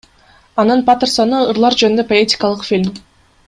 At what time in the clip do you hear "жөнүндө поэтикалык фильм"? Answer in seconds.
1.83-2.95